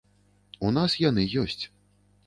У 0.69 0.73
нас 0.79 0.97
яны 1.05 1.29
ёсць. 1.45 1.63